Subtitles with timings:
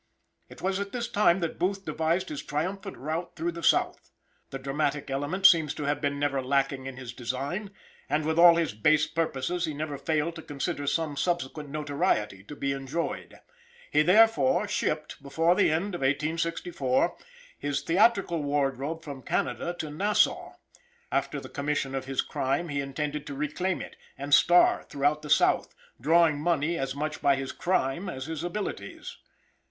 [0.49, 4.09] It was at this time that Booth devised his triumphant route through the South.
[4.49, 7.69] The dramatic element seems to have been never lacking in his design,
[8.09, 12.55] and with all his base purposes he never failed to consider some subsequent notoriety to
[12.55, 13.41] be enjoyed.
[13.91, 17.15] He therefore shipped, before the end of 1864,
[17.59, 20.53] his theatrical wardrobe from Canada to Nassau.
[21.11, 25.29] After the commission of his crime he intended to reclaim it, and "star" through the
[25.29, 29.19] South, drawing money as much by his crime as his abilities.